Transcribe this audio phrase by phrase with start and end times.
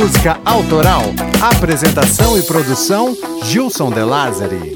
[0.00, 1.02] música autoral.
[1.42, 3.14] Apresentação e produção
[3.44, 4.74] Gilson De Lázari.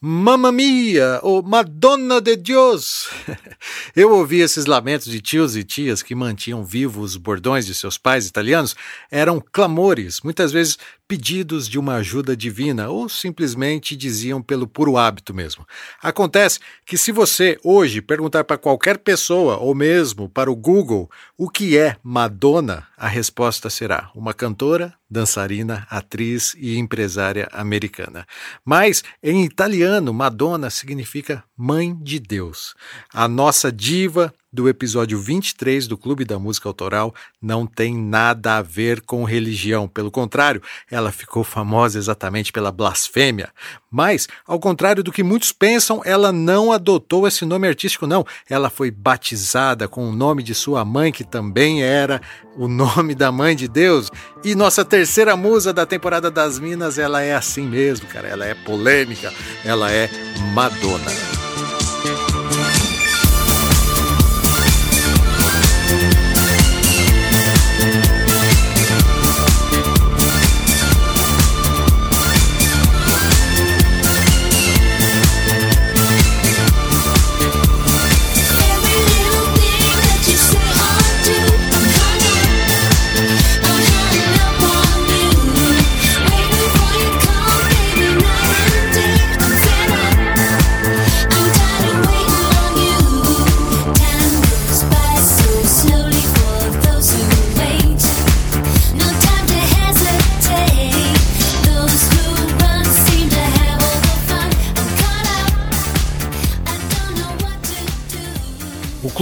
[0.00, 3.08] Mamma Mia, ou Madonna de Deus.
[3.96, 7.98] Eu ouvi esses lamentos de tios e tias que mantinham vivos os bordões de seus
[7.98, 8.76] pais italianos.
[9.10, 10.78] Eram clamores, muitas vezes
[11.12, 15.66] pedidos de uma ajuda divina ou simplesmente diziam pelo puro hábito mesmo.
[16.02, 21.50] Acontece que se você hoje perguntar para qualquer pessoa ou mesmo para o Google o
[21.50, 28.26] que é Madonna, a resposta será uma cantora, dançarina, atriz e empresária americana.
[28.64, 32.74] Mas em italiano, Madonna significa mãe de Deus.
[33.12, 38.62] A nossa diva do episódio 23 do Clube da Música Autoral não tem nada a
[38.62, 39.88] ver com religião.
[39.88, 43.48] Pelo contrário, ela ficou famosa exatamente pela blasfêmia.
[43.90, 48.26] Mas, ao contrário do que muitos pensam, ela não adotou esse nome artístico, não.
[48.48, 52.20] Ela foi batizada com o nome de sua mãe, que também era
[52.56, 54.10] o nome da mãe de Deus.
[54.44, 58.28] E nossa terceira musa da temporada das Minas, ela é assim mesmo, cara.
[58.28, 59.32] Ela é polêmica,
[59.64, 60.10] ela é
[60.54, 61.41] Madonna.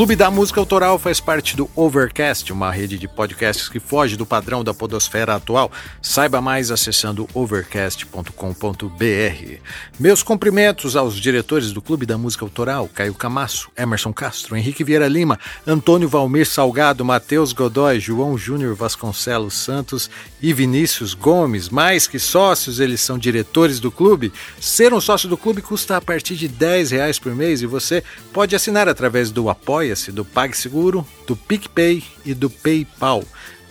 [0.01, 4.25] Clube da Música Autoral faz parte do Overcast, uma rede de podcasts que foge do
[4.25, 5.71] padrão da podosfera atual.
[6.01, 9.59] Saiba mais acessando overcast.com.br.
[9.99, 15.07] Meus cumprimentos aos diretores do Clube da Música Autoral, Caio Camasso, Emerson Castro, Henrique Vieira
[15.07, 20.09] Lima, Antônio Valmir Salgado, Matheus Godoy, João Júnior Vasconcelos Santos
[20.41, 21.69] e Vinícius Gomes.
[21.69, 24.33] Mais que sócios, eles são diretores do clube.
[24.59, 28.03] Ser um sócio do clube custa a partir de 10 reais por mês e você
[28.33, 33.25] pode assinar através do Apoia Apoia-se, do PagSeguro, do PicPay e do PayPal.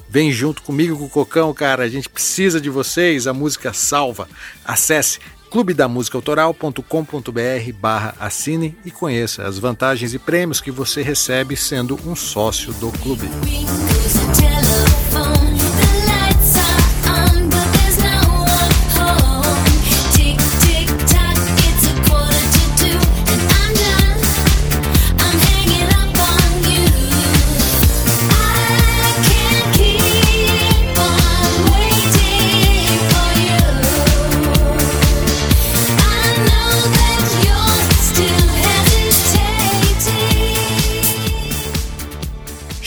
[0.09, 1.83] Vem junto comigo com o Cocão, cara.
[1.83, 3.25] A gente precisa de vocês.
[3.27, 4.27] A música salva.
[4.65, 5.19] Acesse
[5.49, 12.73] clubedamusicaautoral.com.br barra assine e conheça as vantagens e prêmios que você recebe sendo um sócio
[12.73, 13.29] do clube.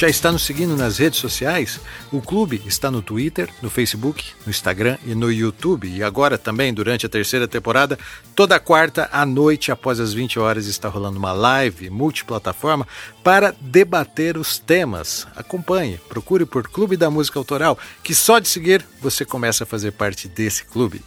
[0.03, 1.79] Já está nos seguindo nas redes sociais?
[2.11, 5.87] O clube está no Twitter, no Facebook, no Instagram e no YouTube.
[5.87, 7.97] E agora também, durante a terceira temporada,
[8.35, 12.85] toda quarta à noite, após as 20 horas, está rolando uma live multiplataforma
[13.23, 15.25] para debater os temas.
[15.37, 19.93] Acompanhe, procure por Clube da Música Autoral, que só de seguir você começa a fazer
[19.93, 21.01] parte desse clube.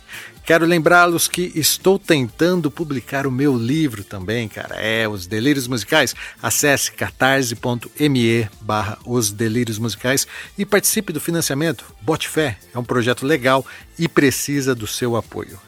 [0.45, 4.75] Quero lembrá-los que estou tentando publicar o meu livro também, cara.
[4.75, 6.13] É Os Delírios Musicais.
[6.39, 11.83] Acesse catarse.me barra Os Delírios Musicais e participe do financiamento.
[11.99, 13.65] Bote fé, é um projeto legal
[13.97, 15.59] e precisa do seu apoio.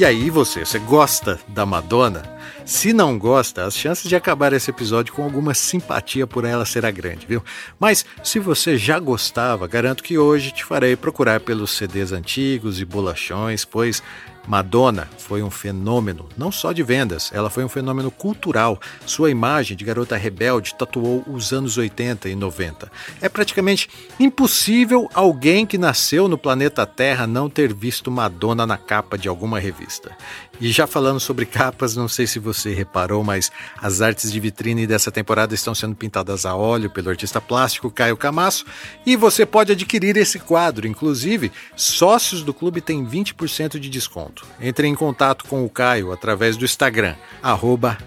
[0.00, 2.22] E aí você, você gosta da Madonna?
[2.64, 6.90] Se não gosta, as chances de acabar esse episódio com alguma simpatia por ela será
[6.90, 7.44] grande, viu?
[7.78, 12.86] Mas se você já gostava, garanto que hoje te farei procurar pelos CDs antigos e
[12.86, 14.02] bolachões, pois
[14.46, 18.80] Madonna foi um fenômeno, não só de vendas, ela foi um fenômeno cultural.
[19.06, 22.90] Sua imagem de garota rebelde tatuou os anos 80 e 90.
[23.20, 23.88] É praticamente
[24.18, 29.58] impossível alguém que nasceu no planeta Terra não ter visto Madonna na capa de alguma
[29.58, 30.16] revista.
[30.60, 33.50] E já falando sobre capas, não sei se você reparou, mas
[33.80, 38.16] as artes de vitrine dessa temporada estão sendo pintadas a óleo pelo artista plástico Caio
[38.16, 38.66] Camasso
[39.06, 40.86] e você pode adquirir esse quadro.
[40.86, 44.29] Inclusive, sócios do clube têm 20% de desconto.
[44.60, 47.14] Entre em contato com o Caio através do Instagram,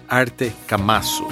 [0.08, 1.26] artecamasso.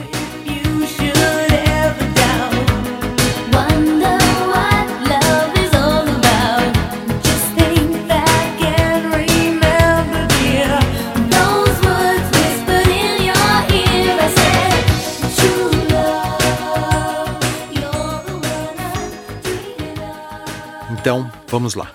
[21.02, 21.90] Então, vamos lá.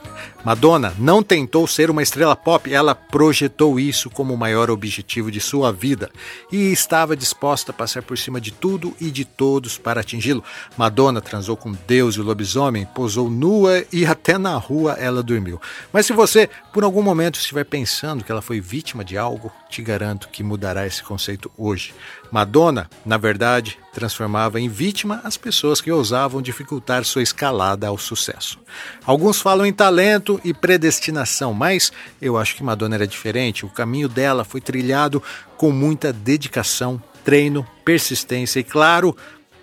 [0.48, 5.42] Madonna não tentou ser uma estrela pop, ela projetou isso como o maior objetivo de
[5.42, 6.10] sua vida
[6.50, 10.42] e estava disposta a passar por cima de tudo e de todos para atingi-lo.
[10.78, 15.60] Madonna transou com Deus e o lobisomem, posou nua e até na rua ela dormiu.
[15.92, 19.82] Mas se você, por algum momento, estiver pensando que ela foi vítima de algo, te
[19.82, 21.94] garanto que mudará esse conceito hoje.
[22.32, 28.60] Madonna, na verdade, transformava em vítima as pessoas que ousavam dificultar sua escalada ao sucesso.
[29.06, 31.92] Alguns falam em talento e predestinação, mas
[32.22, 33.66] eu acho que Madonna era diferente.
[33.66, 35.22] O caminho dela foi trilhado
[35.58, 39.16] com muita dedicação, treino, persistência e, claro,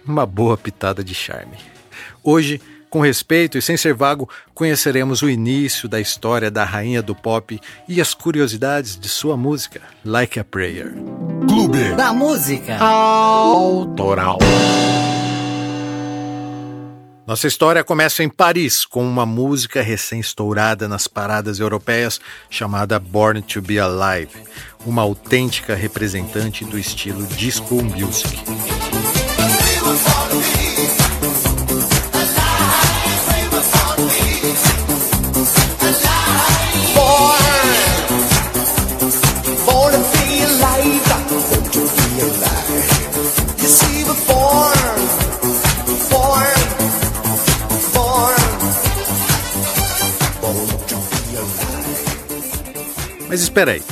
[0.06, 1.56] uma boa pitada de charme.
[2.22, 2.60] Hoje,
[2.94, 7.60] com respeito e sem ser vago, conheceremos o início da história da rainha do pop
[7.88, 10.94] e as curiosidades de sua música, Like a Prayer.
[11.48, 14.38] Clube da Música Autoral.
[17.26, 23.60] Nossa história começa em Paris, com uma música recém-estourada nas paradas europeias chamada Born to
[23.60, 24.36] Be Alive,
[24.86, 28.73] uma autêntica representante do estilo disco music.
[53.54, 53.82] Mas espera aí.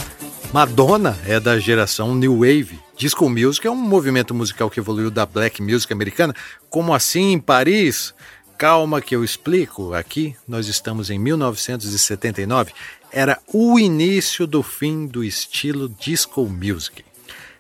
[0.53, 2.81] Madonna é da geração New Wave.
[2.97, 6.35] Disco Music é um movimento musical que evoluiu da black music americana.
[6.69, 8.13] Como assim em Paris?
[8.59, 9.95] Calma que eu explico.
[9.95, 12.73] Aqui nós estamos em 1979.
[13.13, 17.05] Era o início do fim do estilo disco music.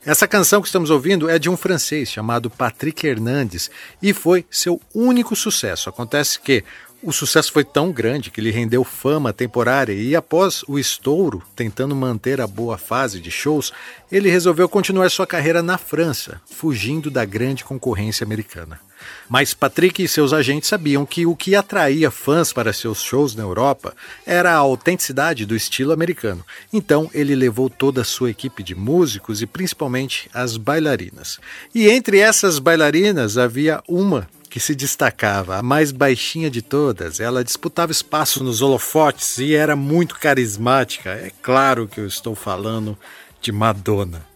[0.04, 3.70] Essa canção que estamos ouvindo é de um francês chamado Patrick Hernandes
[4.02, 5.88] e foi seu único sucesso.
[5.88, 6.64] Acontece que
[7.02, 11.96] o sucesso foi tão grande que lhe rendeu fama temporária e, após o estouro, tentando
[11.96, 13.72] manter a boa fase de shows,
[14.10, 18.80] ele resolveu continuar sua carreira na França, fugindo da grande concorrência americana.
[19.28, 23.42] Mas Patrick e seus agentes sabiam que o que atraía fãs para seus shows na
[23.42, 26.44] Europa era a autenticidade do estilo americano.
[26.72, 31.40] Então ele levou toda a sua equipe de músicos e principalmente as bailarinas.
[31.74, 37.20] E entre essas bailarinas havia uma que se destacava, a mais baixinha de todas.
[37.20, 41.08] Ela disputava espaço nos holofotes e era muito carismática.
[41.08, 42.94] É claro que eu estou falando
[43.40, 44.26] de Madonna.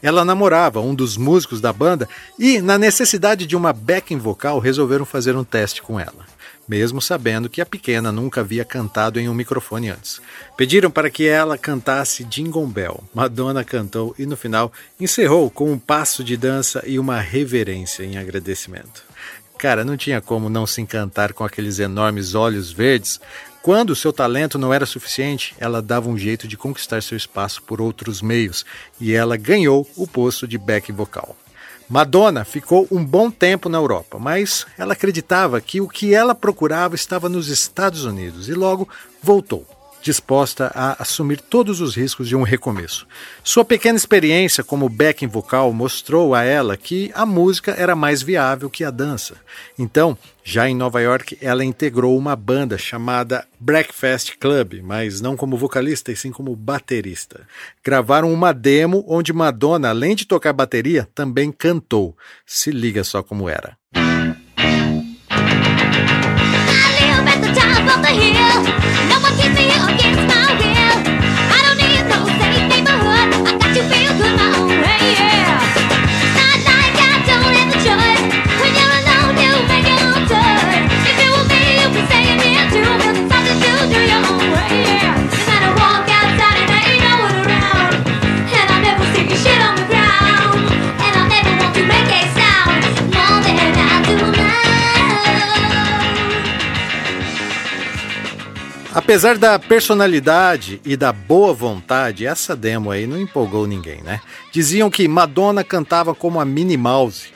[0.00, 5.04] Ela namorava um dos músicos da banda e, na necessidade de uma backing vocal, resolveram
[5.04, 6.24] fazer um teste com ela,
[6.68, 10.20] mesmo sabendo que a pequena nunca havia cantado em um microfone antes.
[10.56, 13.02] Pediram para que ela cantasse Jingle Bell.
[13.12, 18.16] Madonna cantou e, no final, encerrou com um passo de dança e uma reverência em
[18.16, 19.13] agradecimento.
[19.64, 23.18] Cara, não tinha como não se encantar com aqueles enormes olhos verdes.
[23.62, 27.80] Quando seu talento não era suficiente, ela dava um jeito de conquistar seu espaço por
[27.80, 28.62] outros meios
[29.00, 31.34] e ela ganhou o posto de back vocal.
[31.88, 36.94] Madonna ficou um bom tempo na Europa, mas ela acreditava que o que ela procurava
[36.94, 38.86] estava nos Estados Unidos e logo
[39.22, 39.66] voltou
[40.04, 43.06] disposta a assumir todos os riscos de um recomeço.
[43.42, 48.68] Sua pequena experiência como backing vocal mostrou a ela que a música era mais viável
[48.68, 49.36] que a dança.
[49.78, 55.56] Então, já em Nova York, ela integrou uma banda chamada Breakfast Club, mas não como
[55.56, 57.48] vocalista, e sim como baterista.
[57.82, 62.14] Gravaram uma demo onde Madonna, além de tocar bateria, também cantou.
[62.44, 63.74] Se liga só como era.
[67.94, 68.62] from the hill.
[69.08, 70.73] No one keeps me against my will.
[98.94, 104.20] Apesar da personalidade e da boa vontade, essa demo aí não empolgou ninguém, né?
[104.52, 107.32] Diziam que Madonna cantava como a Minnie Mouse.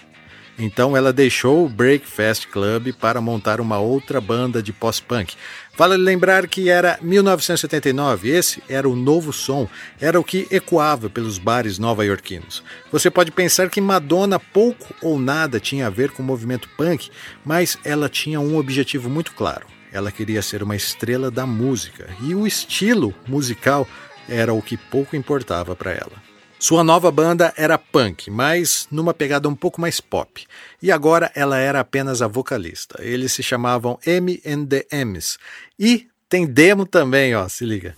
[0.56, 5.34] Então ela deixou o Breakfast Club para montar uma outra banda de pós-punk.
[5.76, 9.68] Vale lembrar que era 1979, esse era o novo som,
[10.00, 12.62] era o que ecoava pelos bares nova-iorquinos.
[12.92, 17.10] Você pode pensar que Madonna pouco ou nada tinha a ver com o movimento punk,
[17.44, 22.34] mas ela tinha um objetivo muito claro ela queria ser uma estrela da música e
[22.34, 23.86] o estilo musical
[24.28, 26.28] era o que pouco importava para ela.
[26.58, 30.44] Sua nova banda era punk, mas numa pegada um pouco mais pop.
[30.82, 33.00] E agora ela era apenas a vocalista.
[33.00, 34.66] Eles se chamavam M and
[35.04, 35.38] M's.
[35.78, 37.94] E tem demo também, ó, se liga.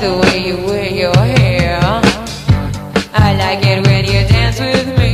[0.00, 1.80] The way you wear your hair.
[3.14, 5.08] I like it when you dance with me.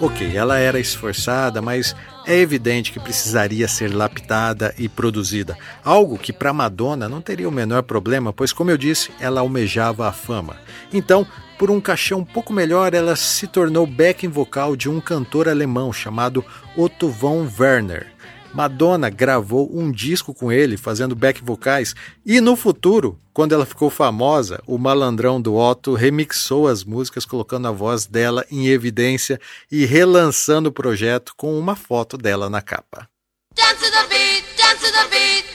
[0.00, 1.94] Ok, ela era esforçada, mas
[2.26, 5.56] é evidente que precisaria ser lapidada e produzida.
[5.84, 10.08] Algo que para Madonna não teria o menor problema, pois, como eu disse, ela almejava
[10.08, 10.56] a fama.
[10.92, 11.24] Então,
[11.56, 15.92] por um cachê um pouco melhor, ela se tornou backing vocal de um cantor alemão
[15.92, 16.44] chamado
[16.76, 18.11] Otto von Werner.
[18.54, 21.94] Madonna gravou um disco com ele, fazendo back vocais,
[22.24, 27.66] e no futuro, quando ela ficou famosa, o malandrão do Otto remixou as músicas, colocando
[27.68, 29.40] a voz dela em evidência
[29.70, 33.08] e relançando o projeto com uma foto dela na capa.
[33.56, 35.51] Dance the beat, dance the beat,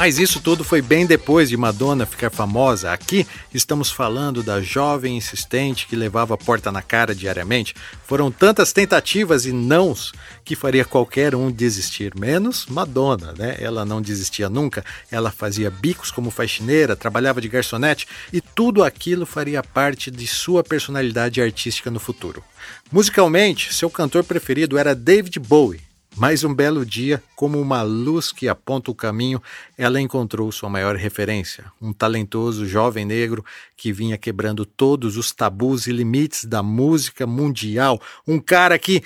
[0.00, 2.90] Mas isso tudo foi bem depois de Madonna ficar famosa.
[2.90, 7.74] Aqui estamos falando da jovem insistente que levava a porta na cara diariamente.
[8.06, 10.10] Foram tantas tentativas e nãos
[10.42, 13.58] que faria qualquer um desistir, menos Madonna, né?
[13.60, 14.82] Ela não desistia nunca.
[15.10, 20.64] Ela fazia bicos como faxineira, trabalhava de garçonete e tudo aquilo faria parte de sua
[20.64, 22.42] personalidade artística no futuro.
[22.90, 28.48] Musicalmente, seu cantor preferido era David Bowie mais um belo dia, como uma luz que
[28.48, 29.40] aponta o caminho,
[29.78, 33.44] ela encontrou sua maior referência, um talentoso jovem negro
[33.76, 38.00] que vinha quebrando todos os tabus e limites da música mundial.
[38.26, 39.02] Um cara que.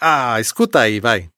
[0.00, 1.30] Ah, escuta aí, vai.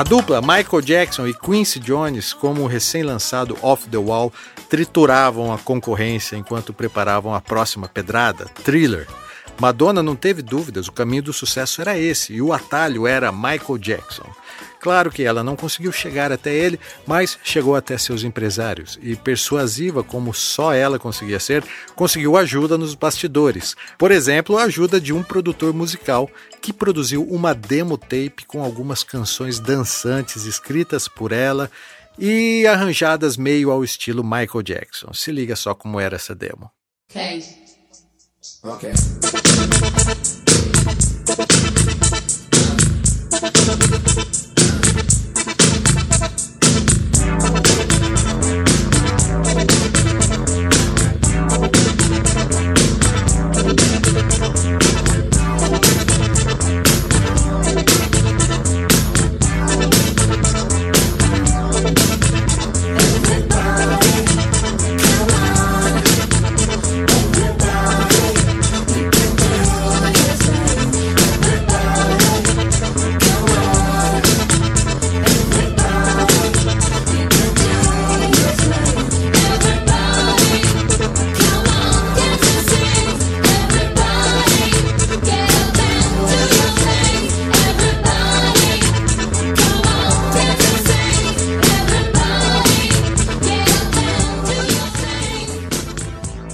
[0.00, 4.32] A dupla Michael Jackson e Quincy Jones, como o recém-lançado Off the Wall,
[4.70, 9.06] trituravam a concorrência enquanto preparavam a próxima pedrada, Thriller.
[9.60, 13.76] Madonna não teve dúvidas, o caminho do sucesso era esse e o atalho era Michael
[13.76, 14.24] Jackson.
[14.80, 20.02] Claro que ela não conseguiu chegar até ele, mas chegou até seus empresários e, persuasiva
[20.02, 21.62] como só ela conseguia ser,
[21.94, 23.76] conseguiu ajuda nos bastidores.
[23.98, 26.30] Por exemplo, a ajuda de um produtor musical
[26.62, 31.70] que produziu uma demo tape com algumas canções dançantes escritas por ela
[32.18, 35.12] e arranjadas meio ao estilo Michael Jackson.
[35.12, 36.70] Se liga só como era essa demo.
[54.62, 54.99] Thank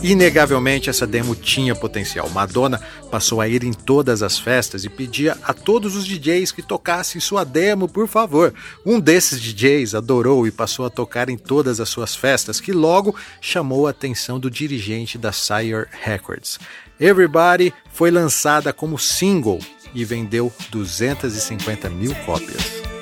[0.08, 2.30] Inegavelmente, essa demo tinha potencial.
[2.30, 6.62] Madonna passou a ir em todas as festas e pedia a todos os DJs que
[6.62, 8.54] tocassem sua demo, por favor.
[8.84, 13.16] Um desses DJs adorou e passou a tocar em todas as suas festas, que logo
[13.40, 16.60] chamou a atenção do dirigente da Sire Records.
[17.00, 19.58] Everybody foi lançada como single
[19.92, 22.95] e vendeu 250 mil cópias.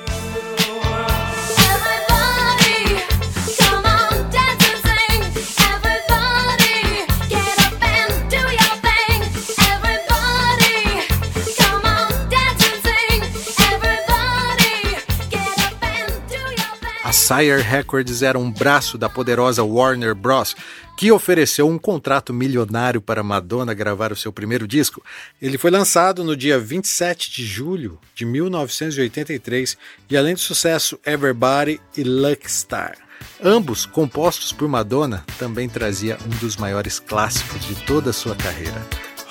[17.25, 20.55] Sire Records era um braço da poderosa Warner Bros.,
[20.95, 25.03] que ofereceu um contrato milionário para Madonna gravar o seu primeiro disco.
[25.41, 29.75] Ele foi lançado no dia 27 de julho de 1983
[30.07, 32.95] e, além do sucesso Everybody e Lucky Star,
[33.43, 38.85] ambos compostos por Madonna, também trazia um dos maiores clássicos de toda a sua carreira,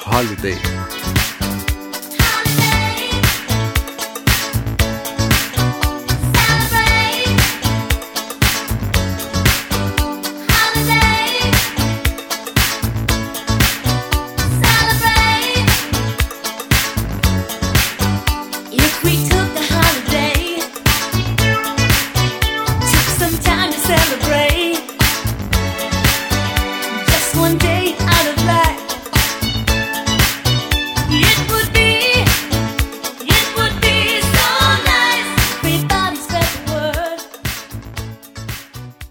[0.04, 0.58] Holiday.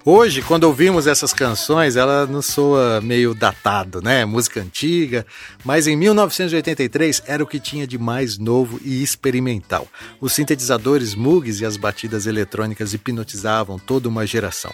[0.05, 4.25] Hoje, quando ouvimos essas canções, ela nos soa meio datado, né?
[4.25, 5.25] Música antiga,
[5.63, 9.87] mas em 1983 era o que tinha de mais novo e experimental.
[10.19, 14.73] Os sintetizadores Moogs e as batidas eletrônicas hipnotizavam toda uma geração.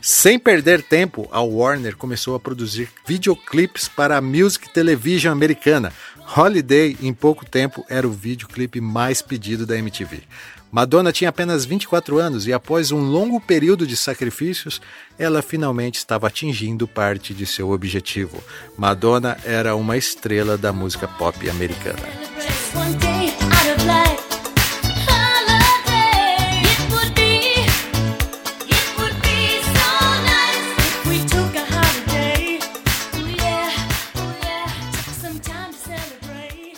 [0.00, 5.92] Sem perder tempo, a Warner começou a produzir videoclipes para a Music Television americana.
[6.36, 10.22] Holiday, em pouco tempo, era o videoclipe mais pedido da MTV.
[10.70, 14.80] Madonna tinha apenas 24 anos e, após um longo período de sacrifícios,
[15.18, 18.42] ela finalmente estava atingindo parte de seu objetivo.
[18.76, 22.06] Madonna era uma estrela da música pop americana.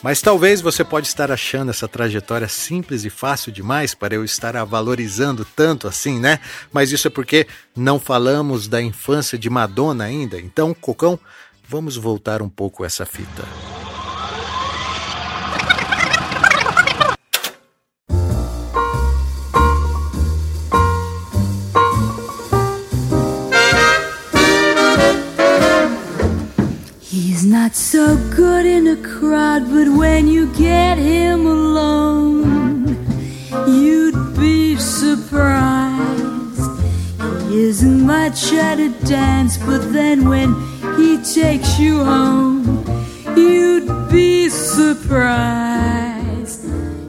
[0.03, 4.57] Mas talvez você pode estar achando essa trajetória simples e fácil demais para eu estar
[4.57, 6.41] a valorizando tanto assim, né?
[6.73, 10.41] Mas isso é porque não falamos da infância de Madonna ainda.
[10.41, 11.19] Então, Cocão,
[11.69, 13.80] vamos voltar um pouco essa fita.
[27.71, 32.97] Not so good in a crowd, but when you get him alone,
[33.69, 36.01] you'd be surprised.
[37.49, 40.53] He isn't much at a dance, but then when
[40.97, 42.85] he takes you home,
[43.37, 45.85] you'd be surprised.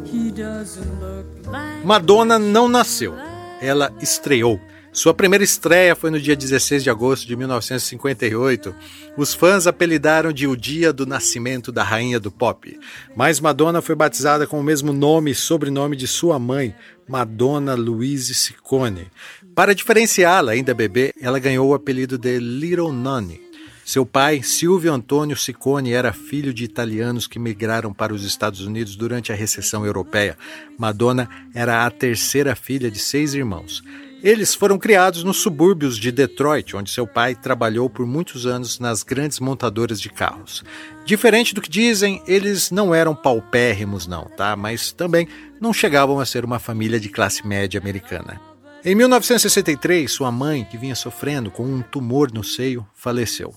[0.05, 1.83] He doesn't look like.
[1.83, 3.15] Madonna não nasceu,
[3.59, 4.59] ela estreou.
[4.93, 8.75] Sua primeira estreia foi no dia 16 de agosto de 1958.
[9.15, 12.77] Os fãs apelidaram de o dia do nascimento da rainha do pop.
[13.15, 16.75] Mas Madonna foi batizada com o mesmo nome e sobrenome de sua mãe,
[17.07, 19.07] Madonna Louise Ciccone.
[19.55, 23.39] Para diferenciá-la, ainda bebê, ela ganhou o apelido de Little Nonny.
[23.85, 28.97] Seu pai, Silvio Antônio Ciccone, era filho de italianos que migraram para os Estados Unidos
[28.97, 30.37] durante a recessão europeia.
[30.77, 33.81] Madonna era a terceira filha de seis irmãos.
[34.23, 39.01] Eles foram criados nos subúrbios de Detroit, onde seu pai trabalhou por muitos anos nas
[39.01, 40.63] grandes montadoras de carros.
[41.03, 44.55] Diferente do que dizem, eles não eram paupérrimos, não, tá?
[44.55, 45.27] Mas também
[45.59, 48.39] não chegavam a ser uma família de classe média americana.
[48.85, 53.55] Em 1963, sua mãe, que vinha sofrendo com um tumor no seio, faleceu.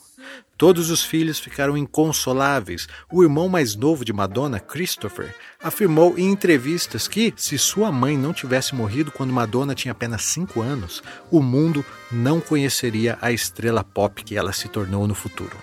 [0.57, 2.87] Todos os filhos ficaram inconsoláveis.
[3.13, 8.33] O irmão mais novo de Madonna, Christopher, afirmou em entrevistas que, se sua mãe não
[8.33, 14.23] tivesse morrido quando Madonna tinha apenas 5 anos, o mundo não conheceria a estrela pop
[14.23, 15.57] que ela se tornou no futuro.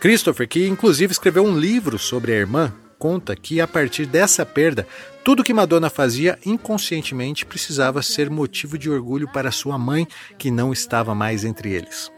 [0.00, 4.86] Christopher, que inclusive escreveu um livro sobre a irmã, conta que a partir dessa perda,
[5.22, 10.72] tudo que Madonna fazia inconscientemente precisava ser motivo de orgulho para sua mãe, que não
[10.72, 12.10] estava mais entre eles.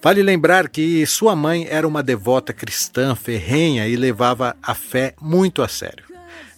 [0.00, 5.60] Vale lembrar que sua mãe era uma devota cristã ferrenha e levava a fé muito
[5.60, 6.04] a sério.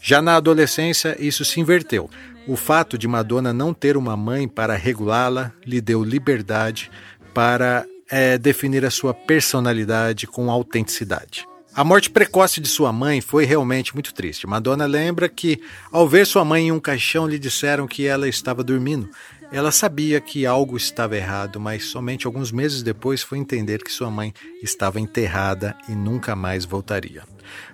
[0.01, 2.11] Já na adolescência, isso se inverteu.
[2.47, 6.91] O fato de Madonna não ter uma mãe para regulá-la lhe deu liberdade
[7.33, 11.47] para é definir a sua personalidade com autenticidade.
[11.73, 14.47] A morte precoce de sua mãe foi realmente muito triste.
[14.47, 15.61] Madonna lembra que,
[15.93, 19.09] ao ver sua mãe em um caixão, lhe disseram que ela estava dormindo.
[19.53, 24.11] Ela sabia que algo estava errado, mas somente alguns meses depois foi entender que sua
[24.11, 24.33] mãe
[24.63, 27.25] estava enterrada e nunca mais voltaria.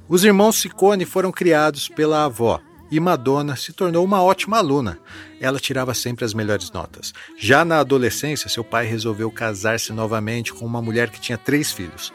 [0.08, 2.60] Os irmãos Ciccone foram criados pela avó,
[2.90, 4.98] e Madonna se tornou uma ótima aluna.
[5.40, 7.12] Ela tirava sempre as melhores notas.
[7.36, 12.12] Já na adolescência, seu pai resolveu casar-se novamente com uma mulher que tinha três filhos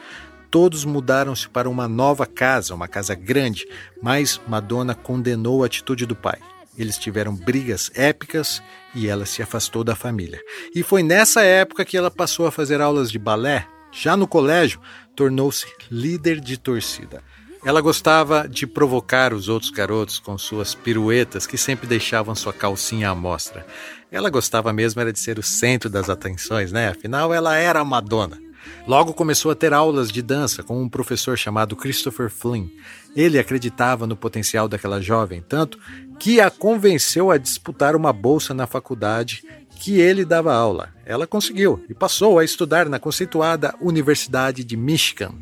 [0.52, 3.66] todos mudaram-se para uma nova casa, uma casa grande,
[4.02, 6.38] mas Madonna condenou a atitude do pai.
[6.76, 8.62] Eles tiveram brigas épicas
[8.94, 10.40] e ela se afastou da família.
[10.74, 13.66] E foi nessa época que ela passou a fazer aulas de balé.
[13.92, 14.80] Já no colégio,
[15.14, 17.22] tornou-se líder de torcida.
[17.64, 23.10] Ela gostava de provocar os outros garotos com suas piruetas que sempre deixavam sua calcinha
[23.10, 23.64] à mostra.
[24.10, 26.88] Ela gostava mesmo era de ser o centro das atenções, né?
[26.88, 28.38] Afinal, ela era a Madonna.
[28.86, 32.66] Logo começou a ter aulas de dança com um professor chamado Christopher Flynn.
[33.14, 35.78] Ele acreditava no potencial daquela jovem, tanto
[36.22, 39.42] que a convenceu a disputar uma bolsa na faculdade
[39.80, 40.90] que ele dava aula.
[41.04, 45.34] Ela conseguiu e passou a estudar na conceituada Universidade de Michigan.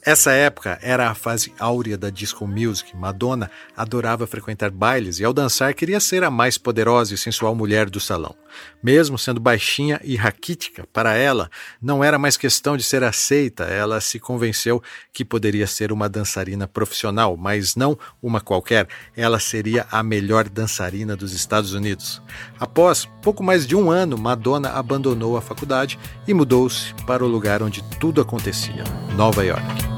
[0.00, 2.96] Essa época era a fase áurea da disco music.
[2.96, 7.90] Madonna adorava frequentar bailes e, ao dançar, queria ser a mais poderosa e sensual mulher
[7.90, 8.36] do salão.
[8.82, 14.00] Mesmo sendo baixinha e raquítica, para ela não era mais questão de ser aceita, ela
[14.00, 14.82] se convenceu
[15.12, 18.88] que poderia ser uma dançarina profissional, mas não uma qualquer.
[19.16, 22.22] Ela seria a melhor dançarina dos Estados Unidos.
[22.58, 27.62] Após pouco mais de um ano, Madonna abandonou a faculdade e mudou-se para o lugar
[27.62, 28.84] onde tudo acontecia
[29.16, 29.97] Nova York.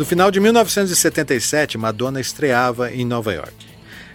[0.00, 3.66] No final de 1977, Madonna estreava em Nova York.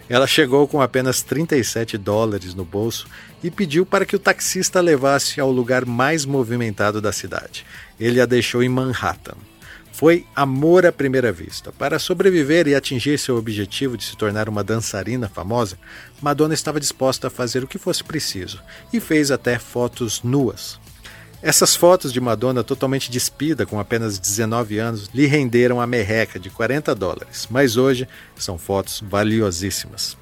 [0.09, 3.05] Ela chegou com apenas 37 dólares no bolso
[3.43, 7.67] e pediu para que o taxista levasse ao lugar mais movimentado da cidade.
[7.99, 9.35] Ele a deixou em Manhattan.
[9.91, 11.71] Foi amor à primeira vista.
[11.71, 15.77] Para sobreviver e atingir seu objetivo de se tornar uma dançarina famosa,
[16.19, 18.59] Madonna estava disposta a fazer o que fosse preciso
[18.91, 20.79] e fez até fotos nuas.
[21.45, 26.49] Essas fotos de Madonna totalmente despida, com apenas 19 anos, lhe renderam a merreca de
[26.49, 30.17] 40 dólares, mas hoje são fotos valiosíssimas.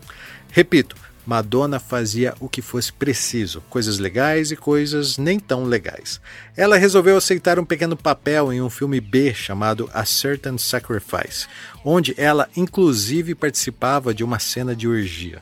[0.51, 6.19] Repito, Madonna fazia o que fosse preciso, coisas legais e coisas nem tão legais.
[6.57, 11.47] Ela resolveu aceitar um pequeno papel em um filme B chamado A Certain Sacrifice,
[11.86, 15.41] onde ela inclusive participava de uma cena de orgia.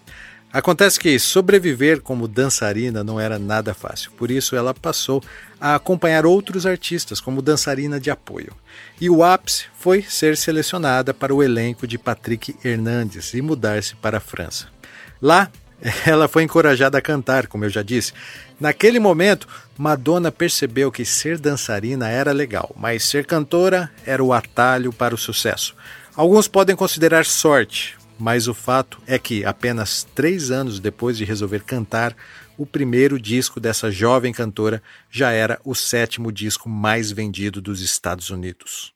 [0.54, 5.24] Acontece que sobreviver como dançarina não era nada fácil, por isso ela passou
[5.60, 8.54] a acompanhar outros artistas como dançarina de apoio.
[9.00, 14.18] E o ápice foi ser selecionada para o elenco de Patrick Hernandes e mudar-se para
[14.18, 14.68] a França.
[15.22, 15.50] Lá,
[16.06, 18.12] ela foi encorajada a cantar, como eu já disse.
[18.60, 24.92] Naquele momento, Madonna percebeu que ser dançarina era legal, mas ser cantora era o atalho
[24.92, 25.76] para o sucesso.
[26.14, 31.64] Alguns podem considerar sorte, mas o fato é que, apenas três anos depois de resolver
[31.64, 32.16] cantar,
[32.56, 38.30] o primeiro disco dessa jovem cantora já era o sétimo disco mais vendido dos Estados
[38.30, 38.94] Unidos.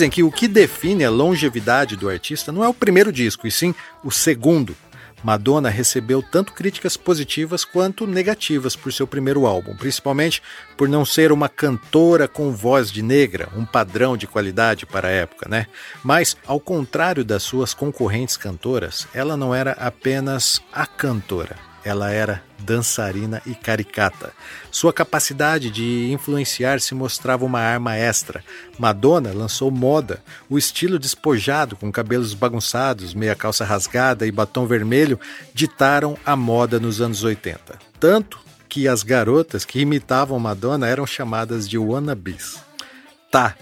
[0.00, 3.50] Dizem que o que define a longevidade do artista não é o primeiro disco, e
[3.50, 4.74] sim o segundo.
[5.22, 10.42] Madonna recebeu tanto críticas positivas quanto negativas por seu primeiro álbum, principalmente
[10.74, 15.10] por não ser uma cantora com voz de negra, um padrão de qualidade para a
[15.10, 15.66] época, né?
[16.02, 22.42] Mas, ao contrário das suas concorrentes cantoras, ela não era apenas a cantora ela era
[22.60, 24.32] dançarina e caricata.
[24.70, 28.44] Sua capacidade de influenciar se mostrava uma arma extra.
[28.78, 35.18] Madonna lançou moda, o estilo despojado, com cabelos bagunçados, meia calça rasgada e batom vermelho,
[35.54, 37.78] ditaram a moda nos anos 80.
[37.98, 42.58] Tanto que as garotas que imitavam Madonna eram chamadas de wannabes.
[43.30, 43.56] Tá,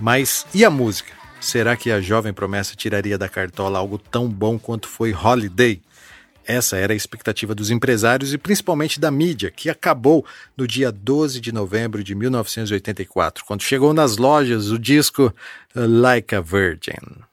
[0.00, 1.12] mas e a música?
[1.40, 5.80] Será que a jovem promessa tiraria da cartola algo tão bom quanto foi Holiday?
[6.46, 10.24] Essa era a expectativa dos empresários e principalmente da mídia, que acabou
[10.56, 15.34] no dia 12 de novembro de 1984, quando chegou nas lojas o disco
[15.74, 17.25] Like a Virgin.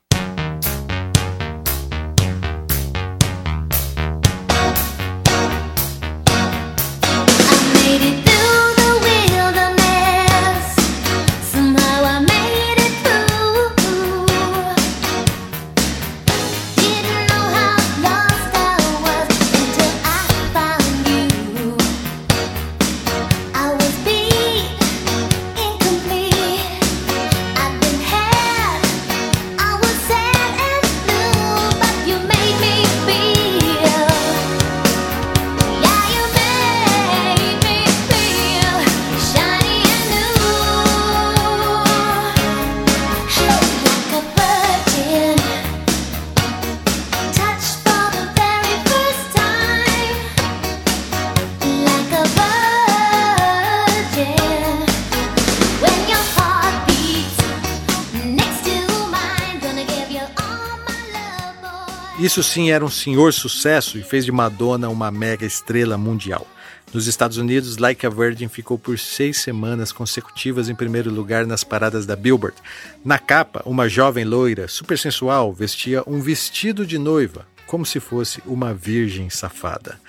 [62.33, 66.47] Isso sim era um senhor sucesso e fez de Madonna uma mega estrela mundial.
[66.91, 71.63] Nos Estados Unidos, Like a Virgin ficou por seis semanas consecutivas em primeiro lugar nas
[71.63, 72.57] paradas da Billboard.
[73.05, 78.41] Na capa, uma jovem loira, super sensual, vestia um vestido de noiva, como se fosse
[78.47, 79.99] uma virgem safada.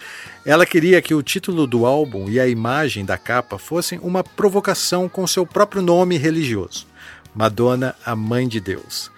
[0.46, 5.10] Ela queria que o título do álbum e a imagem da capa fossem uma provocação
[5.10, 6.86] com seu próprio nome religioso:
[7.34, 9.12] Madonna, a Mãe de Deus.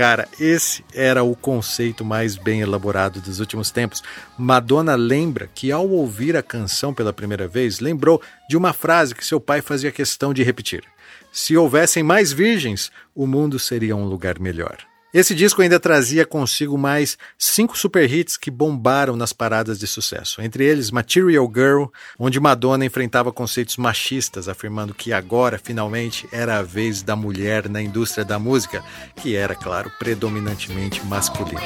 [0.00, 4.02] Cara, esse era o conceito mais bem elaborado dos últimos tempos.
[4.38, 9.22] Madonna lembra que, ao ouvir a canção pela primeira vez, lembrou de uma frase que
[9.22, 10.84] seu pai fazia questão de repetir:
[11.30, 14.89] Se houvessem mais virgens, o mundo seria um lugar melhor.
[15.12, 20.40] Esse disco ainda trazia consigo mais cinco super hits que bombaram nas paradas de sucesso,
[20.40, 21.84] entre eles Material Girl,
[22.16, 27.82] onde Madonna enfrentava conceitos machistas, afirmando que agora, finalmente, era a vez da mulher na
[27.82, 28.84] indústria da música,
[29.16, 31.60] que era, claro, predominantemente masculina.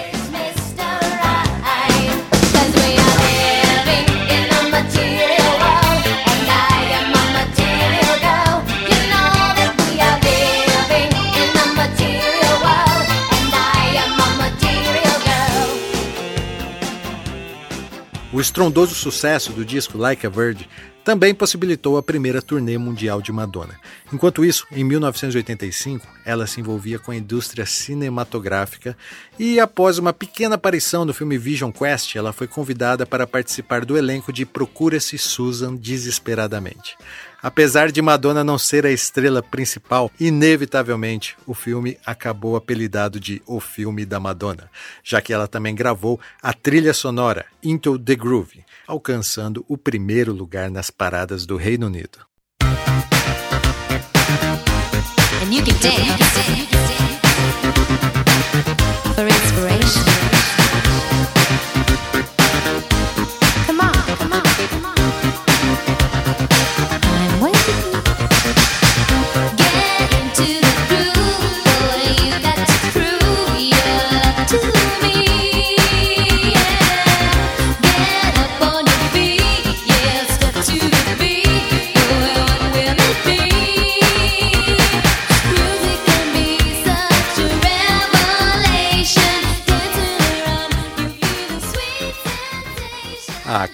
[18.34, 20.66] O estrondoso sucesso do disco Like a Virgin
[21.04, 23.78] também possibilitou a primeira turnê mundial de Madonna.
[24.12, 28.96] Enquanto isso, em 1985, ela se envolvia com a indústria cinematográfica
[29.38, 33.96] e, após uma pequena aparição no filme Vision Quest, ela foi convidada para participar do
[33.96, 36.96] elenco de Procura-se Susan Desesperadamente.
[37.44, 43.60] Apesar de Madonna não ser a estrela principal, inevitavelmente o filme acabou apelidado de O
[43.60, 44.70] Filme da Madonna,
[45.02, 50.70] já que ela também gravou a trilha sonora Into the Groove, alcançando o primeiro lugar
[50.70, 52.18] nas paradas do Reino Unido.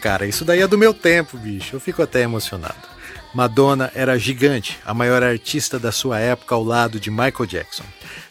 [0.01, 1.77] Cara, isso daí é do meu tempo, bicho.
[1.77, 2.89] Eu fico até emocionado.
[3.33, 7.85] Madonna era gigante, a maior artista da sua época ao lado de Michael Jackson.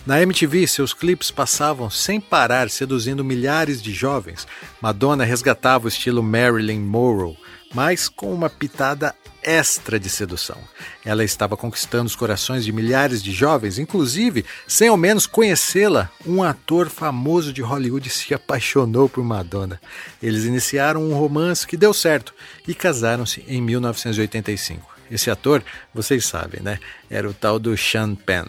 [0.06, 4.46] Na MTV, seus clipes passavam sem parar, seduzindo milhares de jovens.
[4.82, 7.38] Madonna resgatava o estilo Marilyn Monroe,
[7.74, 9.16] mas com uma pitada
[9.50, 10.58] extra de sedução.
[11.04, 16.44] Ela estava conquistando os corações de milhares de jovens, inclusive, sem ao menos conhecê-la, um
[16.44, 19.82] ator famoso de Hollywood se apaixonou por Madonna.
[20.22, 22.32] Eles iniciaram um romance que deu certo
[22.68, 25.00] e casaram-se em 1985.
[25.10, 26.80] Esse ator, vocês sabem, né?
[27.10, 28.46] Era o tal do Sean Penn.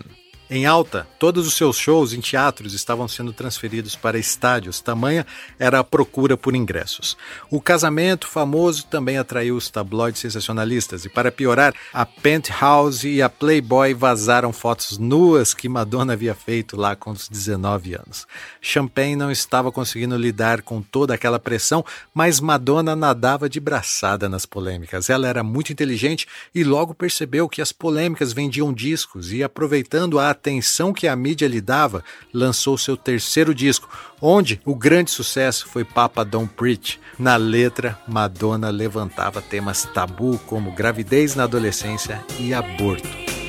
[0.52, 5.24] Em alta, todos os seus shows em teatros estavam sendo transferidos para estádios, tamanha
[5.60, 7.16] era a procura por ingressos.
[7.48, 13.28] O casamento famoso também atraiu os tabloides sensacionalistas, e para piorar, a Penthouse e a
[13.28, 18.26] Playboy vazaram fotos nuas que Madonna havia feito lá com os 19 anos.
[18.60, 24.46] Champagne não estava conseguindo lidar com toda aquela pressão, mas Madonna nadava de braçada nas
[24.46, 25.10] polêmicas.
[25.10, 30.39] Ela era muito inteligente e logo percebeu que as polêmicas vendiam discos e, aproveitando a
[30.40, 33.88] atenção que a mídia lhe dava, lançou seu terceiro disco,
[34.20, 36.98] onde o grande sucesso foi Papa Don't Preach.
[37.18, 43.39] Na letra, Madonna levantava temas tabu como gravidez na adolescência e aborto.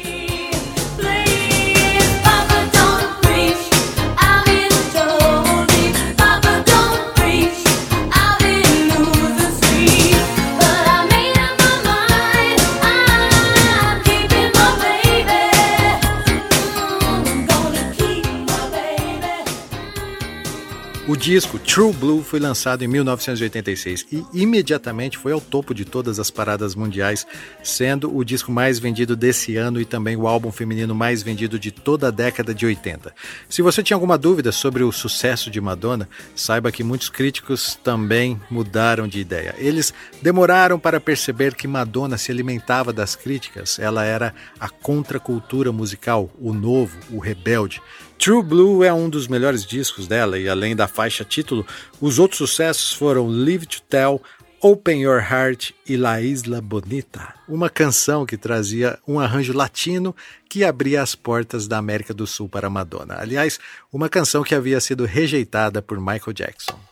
[21.12, 26.22] O disco True Blue foi lançado em 1986 e imediatamente foi ao topo de todas
[26.22, 27.28] as paradas mundiais,
[27.62, 31.70] sendo o disco mais vendido desse ano e também o álbum feminino mais vendido de
[31.70, 33.14] toda a década de 80.
[33.50, 38.40] Se você tinha alguma dúvida sobre o sucesso de Madonna, saiba que muitos críticos também
[38.50, 39.54] mudaram de ideia.
[39.58, 46.32] Eles demoraram para perceber que Madonna se alimentava das críticas, ela era a contracultura musical,
[46.40, 47.82] o novo, o rebelde.
[48.22, 51.66] True Blue é um dos melhores discos dela e além da faixa título,
[52.00, 54.22] os outros sucessos foram Live to Tell,
[54.62, 60.16] Open Your Heart e La Isla Bonita, uma canção que trazia um arranjo latino
[60.48, 63.18] que abria as portas da América do Sul para Madonna.
[63.20, 63.58] Aliás,
[63.92, 66.91] uma canção que havia sido rejeitada por Michael Jackson.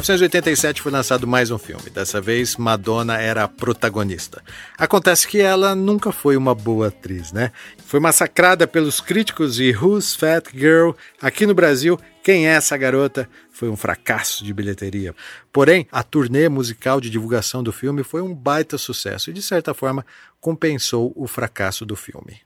[0.00, 1.90] 1987 foi lançado mais um filme.
[1.90, 4.42] Dessa vez, Madonna era a protagonista.
[4.78, 7.52] Acontece que ela nunca foi uma boa atriz, né?
[7.84, 12.00] Foi massacrada pelos críticos e Who's Fat Girl aqui no Brasil.
[12.22, 13.28] Quem é essa garota?
[13.50, 15.14] Foi um fracasso de bilheteria.
[15.52, 19.74] Porém, a turnê musical de divulgação do filme foi um baita sucesso e, de certa
[19.74, 20.04] forma,
[20.40, 22.40] compensou o fracasso do filme.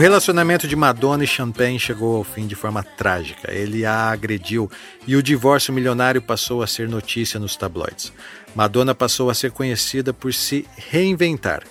[0.00, 3.52] Relacionamento de Madonna e Champagne chegou ao fim de forma trágica.
[3.52, 4.70] Ele a agrediu
[5.06, 8.10] e o divórcio milionário passou a ser notícia nos tabloides.
[8.54, 11.64] Madonna passou a ser conhecida por se reinventar.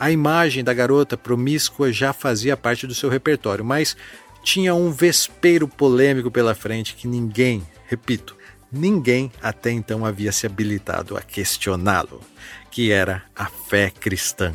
[0.00, 3.96] A imagem da garota promíscua já fazia parte do seu repertório, mas
[4.42, 8.36] tinha um vespeiro polêmico pela frente que ninguém, repito,
[8.70, 12.20] ninguém até então havia se habilitado a questioná-lo,
[12.68, 14.52] que era a fé cristã.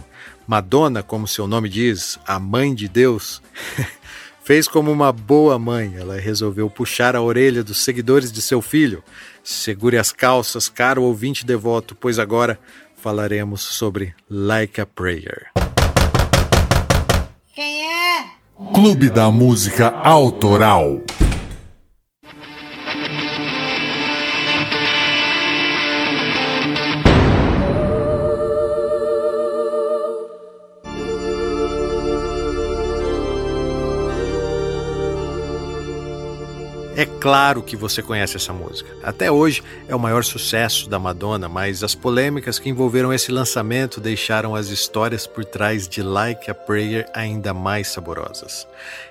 [0.52, 3.42] Madonna, como seu nome diz, a mãe de Deus,
[4.44, 5.94] fez como uma boa mãe.
[5.96, 9.02] Ela resolveu puxar a orelha dos seguidores de seu filho.
[9.42, 12.60] Segure as calças, caro ouvinte devoto, pois agora
[12.98, 15.52] falaremos sobre Like a Prayer.
[17.56, 18.26] Quem é?
[18.74, 21.00] Clube da Música Autoral.
[36.94, 38.94] É claro que você conhece essa música.
[39.02, 44.02] Até hoje é o maior sucesso da Madonna, mas as polêmicas que envolveram esse lançamento
[44.02, 48.68] deixaram as histórias por trás de Like a Prayer ainda mais saborosas.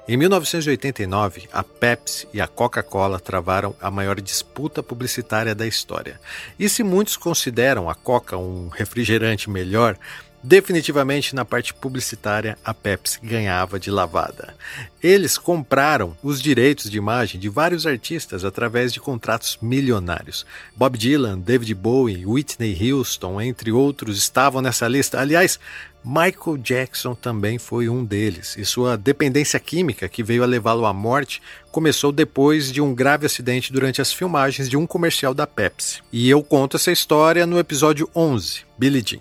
[0.07, 6.20] Em 1989, a Pepsi e a Coca-Cola travaram a maior disputa publicitária da história.
[6.59, 9.97] E se muitos consideram a Coca um refrigerante melhor,
[10.43, 14.55] Definitivamente na parte publicitária a Pepsi ganhava de lavada.
[15.03, 20.47] Eles compraram os direitos de imagem de vários artistas através de contratos milionários.
[20.74, 25.20] Bob Dylan, David Bowie, Whitney Houston, entre outros, estavam nessa lista.
[25.20, 25.61] Aliás,
[26.03, 30.95] Michael Jackson também foi um deles, e sua dependência química, que veio a levá-lo à
[30.95, 36.01] morte, começou depois de um grave acidente durante as filmagens de um comercial da Pepsi.
[36.11, 39.20] E eu conto essa história no episódio 11, Billie Jean.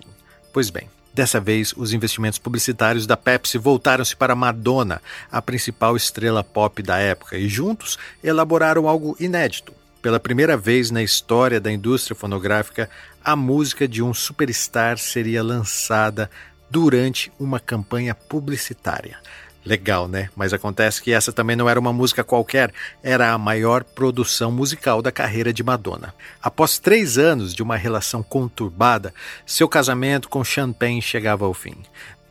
[0.52, 6.44] Pois bem, Dessa vez, os investimentos publicitários da Pepsi voltaram-se para Madonna, a principal estrela
[6.44, 9.74] pop da época, e juntos elaboraram algo inédito.
[10.00, 12.88] Pela primeira vez na história da indústria fonográfica,
[13.22, 16.30] a música de um superstar seria lançada
[16.70, 19.18] durante uma campanha publicitária.
[19.64, 20.30] Legal, né?
[20.34, 25.02] Mas acontece que essa também não era uma música qualquer, era a maior produção musical
[25.02, 26.14] da carreira de Madonna.
[26.42, 29.12] Após três anos de uma relação conturbada,
[29.44, 31.76] seu casamento com Champagne chegava ao fim.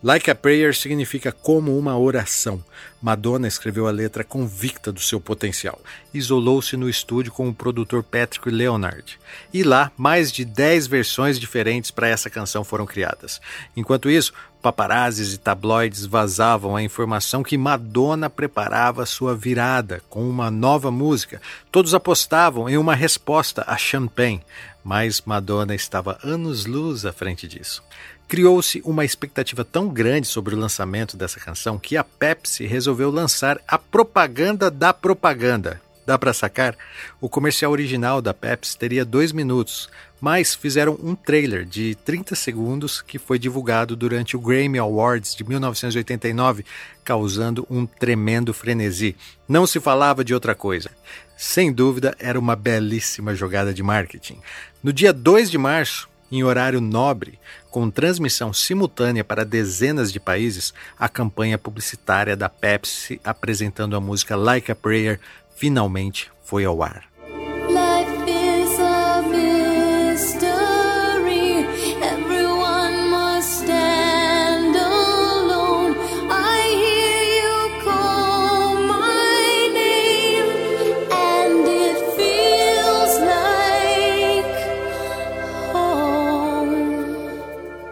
[0.01, 2.63] Like a Prayer significa como uma oração.
[3.01, 5.77] Madonna escreveu a letra convicta do seu potencial.
[6.13, 9.19] Isolou-se no estúdio com o produtor Patrick Leonard.
[9.53, 13.41] E lá, mais de 10 versões diferentes para essa canção foram criadas.
[13.75, 20.51] Enquanto isso, paparazzis e tabloides vazavam a informação que Madonna preparava sua virada com uma
[20.51, 21.41] nova música.
[21.71, 24.41] Todos apostavam em uma resposta a Champagne,
[24.83, 27.83] mas Madonna estava anos-luz à frente disso.
[28.27, 33.59] Criou-se uma expectativa tão grande sobre o lançamento dessa canção que a Pepsi resolveu lançar
[33.67, 35.81] a propaganda da propaganda.
[36.09, 36.75] Dá para sacar?
[37.21, 39.87] O comercial original da Pepsi teria dois minutos,
[40.19, 45.43] mas fizeram um trailer de 30 segundos que foi divulgado durante o Grammy Awards de
[45.43, 46.65] 1989,
[47.03, 49.15] causando um tremendo frenesi.
[49.47, 50.89] Não se falava de outra coisa.
[51.37, 54.39] Sem dúvida, era uma belíssima jogada de marketing.
[54.81, 57.39] No dia 2 de março, em horário nobre,
[57.71, 64.35] com transmissão simultânea para dezenas de países, a campanha publicitária da Pepsi apresentando a música
[64.35, 65.19] Like a Prayer
[65.59, 67.08] finalmente foi ao ar.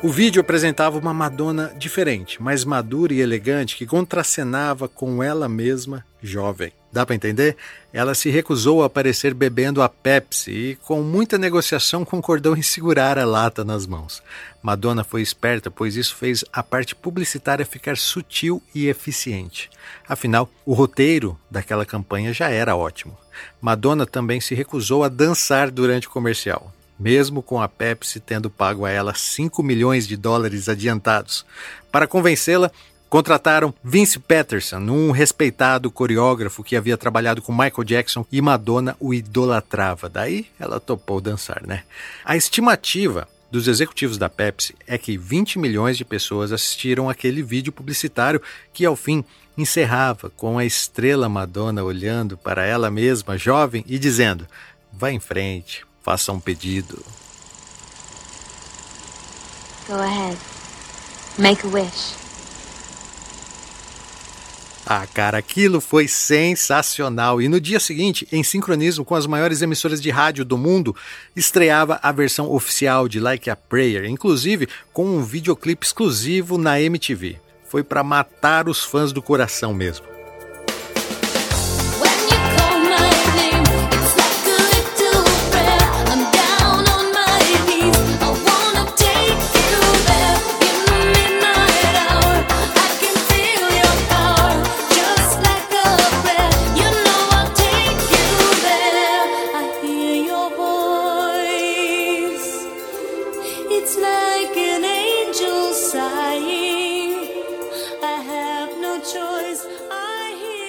[0.03, 6.05] O vídeo apresentava uma Madonna diferente, mais madura e elegante, que contracenava com ela mesma
[6.21, 6.71] jovem.
[6.91, 7.57] Dá para entender?
[7.91, 13.17] Ela se recusou a aparecer bebendo a Pepsi e, com muita negociação, concordou em segurar
[13.17, 14.21] a lata nas mãos.
[14.61, 19.67] Madonna foi esperta, pois isso fez a parte publicitária ficar sutil e eficiente.
[20.07, 23.17] Afinal, o roteiro daquela campanha já era ótimo.
[23.59, 28.85] Madonna também se recusou a dançar durante o comercial mesmo com a Pepsi tendo pago
[28.85, 31.45] a ela 5 milhões de dólares adiantados.
[31.91, 32.71] Para convencê-la,
[33.09, 39.13] contrataram Vince Patterson, um respeitado coreógrafo que havia trabalhado com Michael Jackson e Madonna o
[39.13, 40.09] idolatrava.
[40.09, 41.83] Daí ela topou dançar, né?
[42.25, 47.71] A estimativa dos executivos da Pepsi é que 20 milhões de pessoas assistiram aquele vídeo
[47.71, 48.41] publicitário
[48.73, 49.23] que, ao fim,
[49.57, 54.45] encerrava com a estrela Madonna olhando para ela mesma, jovem, e dizendo:
[54.91, 57.03] Vá em frente, Faça um pedido.
[59.89, 60.37] Go ahead.
[61.37, 62.15] Make a wish.
[64.85, 67.41] Ah, cara, aquilo foi sensacional.
[67.41, 70.95] E no dia seguinte, em sincronismo com as maiores emissoras de rádio do mundo,
[71.35, 77.37] estreava a versão oficial de Like a Prayer, inclusive com um videoclipe exclusivo na MTV.
[77.67, 80.16] Foi para matar os fãs do coração mesmo.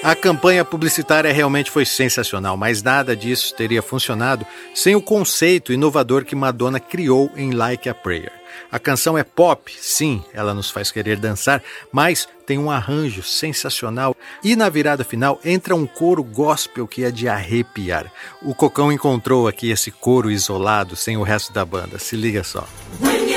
[0.09, 6.25] A campanha publicitária realmente foi sensacional, mas nada disso teria funcionado sem o conceito inovador
[6.25, 8.33] que Madonna criou em Like a Prayer.
[8.73, 14.17] A canção é pop, sim, ela nos faz querer dançar, mas tem um arranjo sensacional
[14.43, 18.11] e na virada final entra um coro gospel que é de arrepiar.
[18.41, 22.67] O Cocão encontrou aqui esse coro isolado sem o resto da banda, se liga só.
[23.03, 23.28] When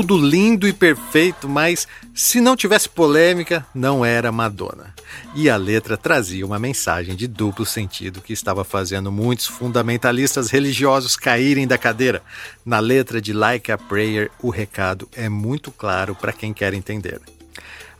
[0.00, 4.94] Tudo lindo e perfeito, mas se não tivesse polêmica, não era Madonna.
[5.34, 11.16] E a letra trazia uma mensagem de duplo sentido que estava fazendo muitos fundamentalistas religiosos
[11.16, 12.22] caírem da cadeira.
[12.64, 17.20] Na letra de Like a Prayer, o recado é muito claro para quem quer entender.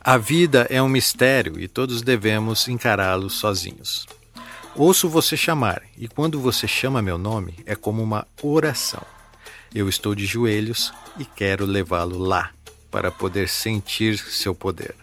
[0.03, 4.07] A vida é um mistério e todos devemos encará-lo sozinhos.
[4.75, 9.05] Ouço você chamar, e quando você chama meu nome, é como uma oração.
[9.73, 12.51] Eu estou de joelhos e quero levá-lo lá
[12.89, 14.93] para poder sentir seu poder.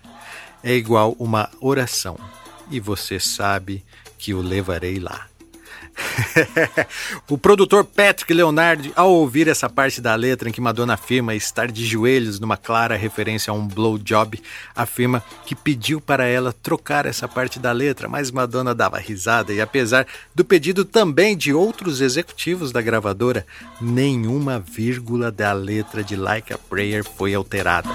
[0.63, 2.19] É igual uma oração
[2.71, 3.83] e você sabe
[4.19, 5.27] que o levarei lá.
[7.29, 11.71] o produtor Patrick Leonardi, ao ouvir essa parte da letra em que Madonna afirma estar
[11.71, 14.41] de joelhos numa clara referência a um blowjob,
[14.75, 19.61] afirma que pediu para ela trocar essa parte da letra, mas Madonna dava risada e
[19.61, 23.47] apesar do pedido também de outros executivos da gravadora,
[23.81, 27.89] nenhuma vírgula da letra de Like a Prayer foi alterada.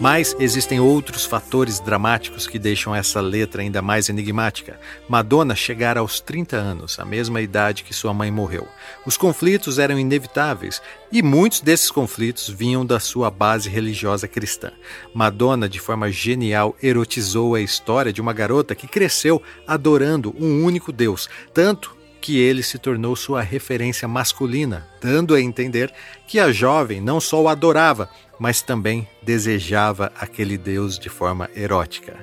[0.00, 4.80] Mas existem outros fatores dramáticos que deixam essa letra ainda mais enigmática.
[5.06, 8.66] Madonna chegara aos 30 anos, a mesma idade que sua mãe morreu.
[9.04, 10.80] Os conflitos eram inevitáveis
[11.12, 14.72] e muitos desses conflitos vinham da sua base religiosa cristã.
[15.12, 20.92] Madonna, de forma genial, erotizou a história de uma garota que cresceu adorando um único
[20.92, 25.92] Deus, tanto que ele se tornou sua referência masculina, dando a entender
[26.26, 32.16] que a jovem não só o adorava, mas também desejava aquele Deus de forma erótica.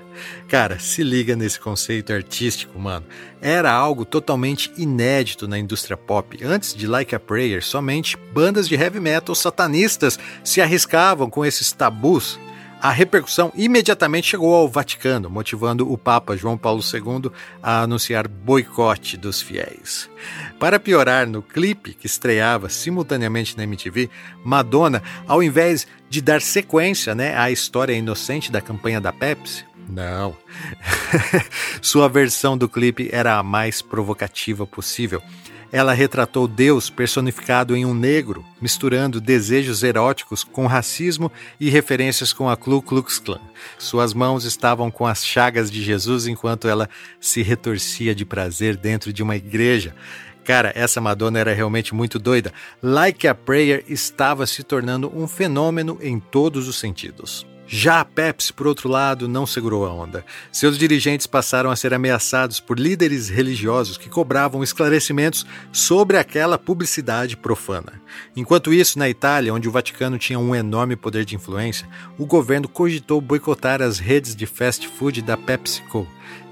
[0.48, 3.06] Cara, se liga nesse conceito artístico, mano.
[3.40, 6.44] Era algo totalmente inédito na indústria pop.
[6.44, 11.72] Antes de Like a Prayer, somente bandas de heavy metal satanistas se arriscavam com esses
[11.72, 12.40] tabus
[12.82, 19.18] a repercussão imediatamente chegou ao Vaticano, motivando o Papa João Paulo II a anunciar boicote
[19.18, 20.10] dos fiéis.
[20.60, 24.10] Para piorar, no clipe que estreava simultaneamente na MTV,
[24.44, 30.36] Madonna, ao invés de dar sequência né, à história inocente da campanha da Pepsi, não.
[31.82, 35.22] Sua versão do clipe era a mais provocativa possível
[35.72, 42.50] ela retratou Deus personificado em um negro, misturando desejos eróticos com racismo e referências com
[42.50, 43.40] a Ku Klux Klan.
[43.78, 46.90] Suas mãos estavam com as chagas de Jesus enquanto ela
[47.20, 49.94] se retorcia de prazer dentro de uma igreja.
[50.44, 52.54] Cara, essa Madonna era realmente muito doida.
[52.82, 57.46] Like a Prayer estava se tornando um fenômeno em todos os sentidos.
[57.68, 60.26] Já a Pepsi, por outro lado, não segurou a onda.
[60.54, 67.36] Seus dirigentes passaram a ser ameaçados por líderes religiosos que cobravam esclarecimentos sobre aquela publicidade
[67.36, 68.02] profana.
[68.36, 71.88] Enquanto isso, na Itália, onde o Vaticano tinha um enorme poder de influência,
[72.18, 76.08] o governo cogitou boicotar as redes de fast food da PepsiCo.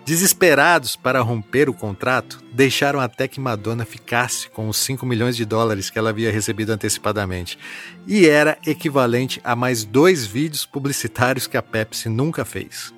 [0.05, 5.43] Desesperados para romper o contrato, deixaram até que Madonna ficasse com os 5 milhões de
[5.45, 7.57] dólares que ela havia recebido antecipadamente.
[8.05, 12.93] E era equivalente a mais dois vídeos publicitários que a Pepsi nunca fez.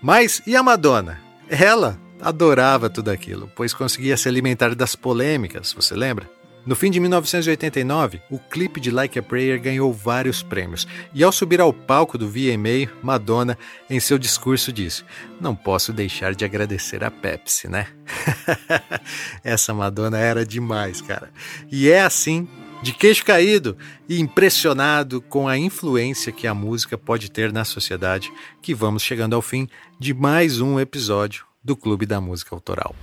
[0.00, 1.20] Mas e a Madonna?
[1.50, 6.37] Ela adorava tudo aquilo, pois conseguia se alimentar das polêmicas, você lembra?
[6.68, 11.32] No fim de 1989, o clipe de Like a Prayer ganhou vários prêmios, e ao
[11.32, 13.56] subir ao palco do VMA, Madonna,
[13.88, 15.02] em seu discurso, disse:
[15.40, 17.86] Não posso deixar de agradecer a Pepsi, né?
[19.42, 21.32] Essa Madonna era demais, cara.
[21.72, 22.46] E é assim
[22.82, 23.74] de queixo caído
[24.06, 29.34] e impressionado com a influência que a música pode ter na sociedade, que vamos chegando
[29.34, 29.66] ao fim
[29.98, 32.94] de mais um episódio do Clube da Música Autoral.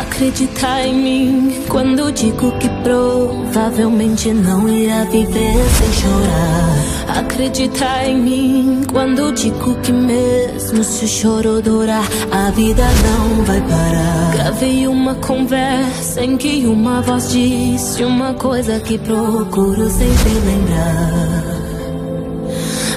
[0.00, 7.18] Acredita em mim quando digo que provavelmente não irá viver sem chorar.
[7.18, 13.60] Acredita em mim quando digo que mesmo se o choro durar, a vida não vai
[13.60, 14.32] parar.
[14.34, 21.44] Gravei uma conversa em que uma voz disse uma coisa que procuro sempre lembrar.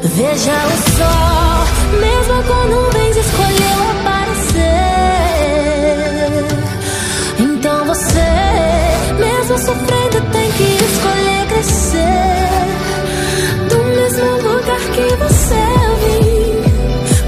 [0.03, 3.67] Veja o sol, mesmo com nuvens escolheu
[4.03, 4.07] você,
[9.60, 12.49] sofrendo, tem que escolher crescer.
[13.70, 15.66] Do mesmo lugar que você
[16.01, 16.62] vim,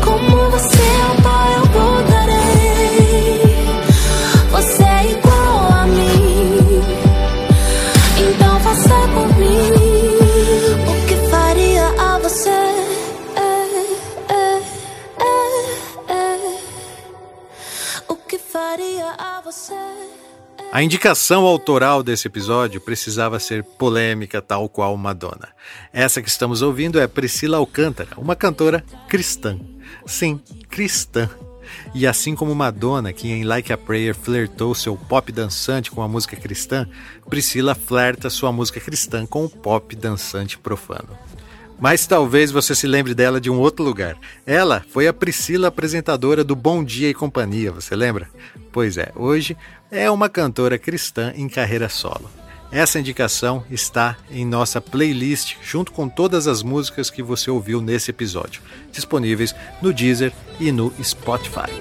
[0.04, 2.40] como você é o pai, eu voltarei.
[4.52, 6.84] Você é igual a mim,
[8.30, 9.72] então faça por mim
[10.88, 12.60] o que faria a você.
[13.36, 13.50] É,
[14.34, 14.62] é,
[16.14, 16.58] é,
[18.08, 19.89] o que faria a você.
[20.72, 25.49] A indicação autoral desse episódio precisava ser polêmica, tal qual Madonna.
[25.91, 29.59] Essa que estamos ouvindo é Priscila Alcântara, uma cantora cristã.
[30.05, 30.39] Sim,
[30.70, 31.28] cristã.
[31.95, 36.07] E assim como Madonna, que em Like a Prayer flertou seu pop dançante com a
[36.07, 36.88] música cristã,
[37.28, 41.17] Priscila flerta sua música cristã com o pop dançante profano.
[41.80, 44.18] Mas talvez você se lembre dela de um outro lugar.
[44.46, 48.30] Ela foi a Priscila apresentadora do Bom Dia e Companhia, você lembra?
[48.72, 49.56] Pois é, hoje
[49.90, 52.30] é uma cantora cristã em carreira solo.
[52.72, 58.12] Essa indicação está em nossa playlist, junto com todas as músicas que você ouviu nesse
[58.12, 58.62] episódio,
[58.92, 61.72] disponíveis no Deezer e no Spotify.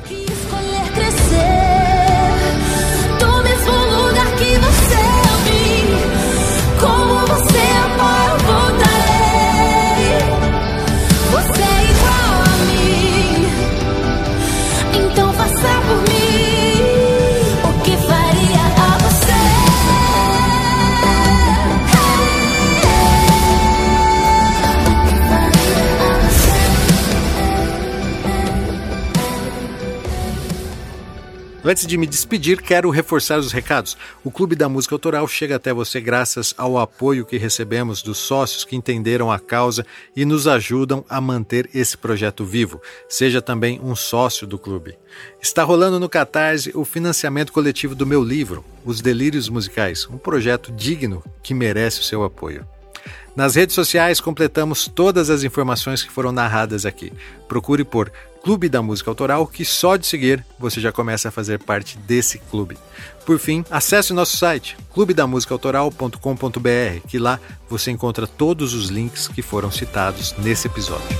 [31.68, 33.94] Antes de me despedir, quero reforçar os recados.
[34.24, 38.64] O Clube da Música Autoral chega até você graças ao apoio que recebemos dos sócios
[38.64, 39.84] que entenderam a causa
[40.16, 42.80] e nos ajudam a manter esse projeto vivo.
[43.06, 44.96] Seja também um sócio do clube.
[45.42, 50.72] Está rolando no Catarse o financiamento coletivo do meu livro, Os Delírios Musicais, um projeto
[50.72, 52.66] digno que merece o seu apoio.
[53.36, 57.12] Nas redes sociais completamos todas as informações que foram narradas aqui.
[57.46, 58.10] Procure por
[58.48, 62.38] Clube da Música Autoral, que só de seguir você já começa a fazer parte desse
[62.38, 62.78] clube.
[63.26, 67.38] Por fim, acesse o nosso site clubedamusicaautoral.com.br, que lá
[67.68, 71.14] você encontra todos os links que foram citados nesse episódio.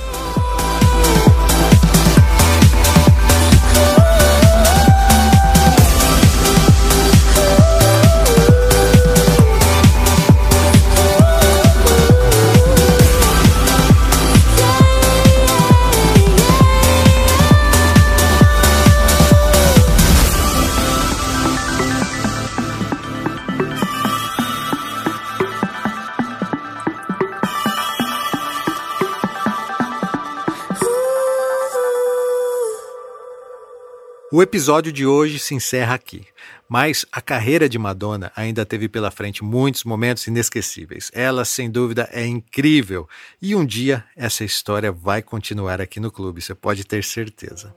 [34.31, 36.23] O episódio de hoje se encerra aqui,
[36.67, 41.09] mas a carreira de Madonna ainda teve pela frente muitos momentos inesquecíveis.
[41.15, 43.09] Ela, sem dúvida, é incrível
[43.41, 47.75] e um dia essa história vai continuar aqui no clube, você pode ter certeza.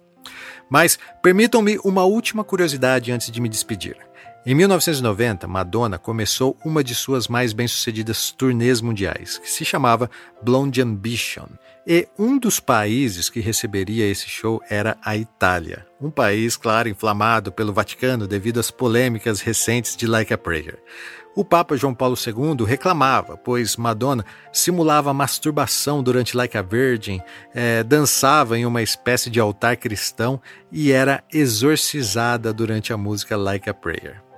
[0.68, 3.96] Mas permitam-me uma última curiosidade antes de me despedir.
[4.44, 10.10] Em 1990, Madonna começou uma de suas mais bem-sucedidas turnês mundiais, que se chamava
[10.42, 11.46] Blonde Ambition.
[11.86, 17.52] E um dos países que receberia esse show era a Itália, um país, claro, inflamado
[17.52, 20.82] pelo Vaticano devido às polêmicas recentes de Like a Prayer.
[21.36, 27.20] O Papa João Paulo II reclamava, pois Madonna simulava masturbação durante Like a Virgin,
[27.54, 33.70] é, dançava em uma espécie de altar cristão e era exorcizada durante a música Like
[33.70, 34.31] a Prayer.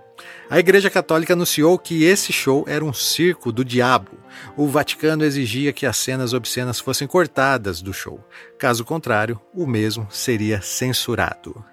[0.54, 4.12] A Igreja Católica anunciou que esse show era um circo do diabo.
[4.56, 8.24] O Vaticano exigia que as cenas obscenas fossem cortadas do show.
[8.56, 11.64] Caso contrário, o mesmo seria censurado.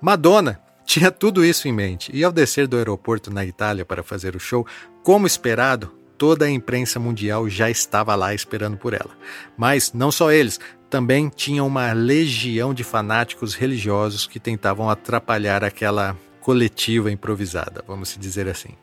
[0.00, 4.36] Madonna tinha tudo isso em mente e, ao descer do aeroporto na Itália para fazer
[4.36, 4.64] o show,
[5.02, 9.10] como esperado, toda a imprensa mundial já estava lá esperando por ela.
[9.58, 16.16] Mas não só eles, também tinha uma legião de fanáticos religiosos que tentavam atrapalhar aquela
[16.40, 18.76] coletiva improvisada, vamos dizer assim.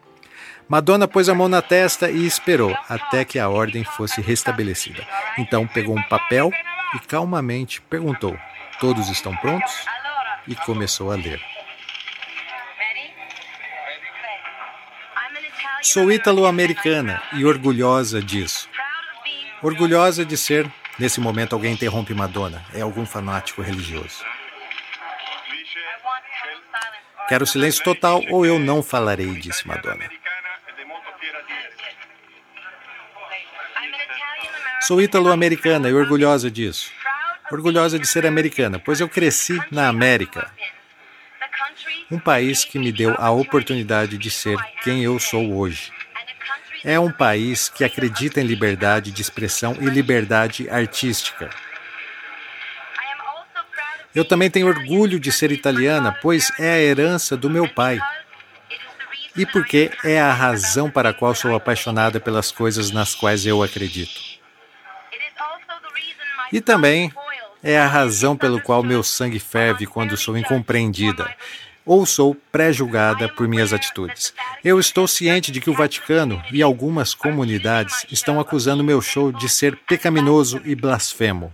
[0.70, 5.06] Madonna pôs a mão na testa e esperou até que a ordem fosse restabelecida.
[5.38, 6.52] Então pegou um papel
[6.94, 8.38] e calmamente perguntou:
[8.80, 9.74] Todos estão prontos?
[10.48, 11.42] E começou a ler.
[15.82, 18.70] Sou ítalo-americana e orgulhosa disso.
[19.62, 20.70] Orgulhosa de ser.
[21.00, 22.64] Nesse momento, alguém interrompe Madonna.
[22.74, 24.24] É algum fanático religioso.
[27.28, 30.10] Quero silêncio total ou eu não falarei, disse Madonna.
[34.82, 36.90] Sou ítalo-americana e orgulhosa disso.
[37.52, 40.50] Orgulhosa de ser americana, pois eu cresci na América.
[42.10, 45.92] Um país que me deu a oportunidade de ser quem eu sou hoje.
[46.86, 51.50] É um país que acredita em liberdade de expressão e liberdade artística.
[54.18, 58.00] Eu também tenho orgulho de ser italiana, pois é a herança do meu pai.
[59.36, 63.62] E porque é a razão para a qual sou apaixonada pelas coisas nas quais eu
[63.62, 64.20] acredito.
[66.52, 67.14] E também
[67.62, 71.32] é a razão pelo qual meu sangue ferve quando sou incompreendida
[71.86, 74.34] ou sou pré-julgada por minhas atitudes.
[74.64, 79.48] Eu estou ciente de que o Vaticano e algumas comunidades estão acusando meu show de
[79.48, 81.54] ser pecaminoso e blasfemo.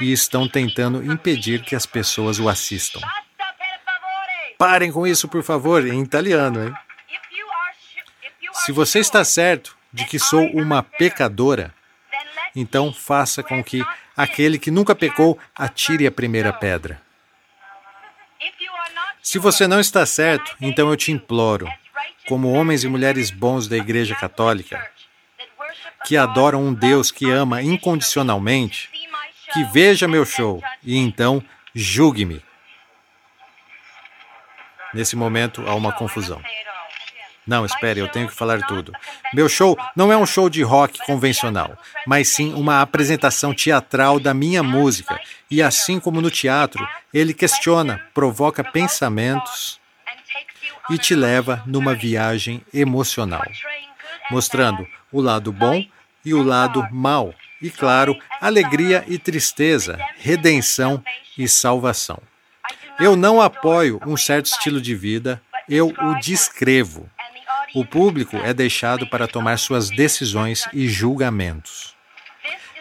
[0.00, 3.00] E estão tentando impedir que as pessoas o assistam.
[4.56, 6.74] Parem com isso, por favor, em italiano, hein?
[8.52, 11.74] Se você está certo de que sou uma pecadora,
[12.54, 13.84] então faça com que
[14.16, 17.00] aquele que nunca pecou atire a primeira pedra.
[19.22, 21.68] Se você não está certo, então eu te imploro,
[22.26, 24.90] como homens e mulheres bons da Igreja Católica,
[26.04, 28.90] que adoram um Deus que ama incondicionalmente,
[29.52, 31.42] que veja meu show e então
[31.74, 32.42] julgue-me.
[34.94, 36.42] Nesse momento há uma confusão.
[37.48, 38.92] Não, espere, eu tenho que falar tudo.
[39.32, 44.34] Meu show não é um show de rock convencional, mas sim uma apresentação teatral da
[44.34, 45.18] minha música.
[45.50, 49.80] E assim como no teatro, ele questiona, provoca pensamentos
[50.90, 53.46] e te leva numa viagem emocional,
[54.30, 55.82] mostrando o lado bom
[56.22, 61.02] e o lado mal, e claro, alegria e tristeza, redenção
[61.36, 62.20] e salvação.
[63.00, 67.08] Eu não apoio um certo estilo de vida, eu o descrevo.
[67.74, 71.94] O público é deixado para tomar suas decisões e julgamentos.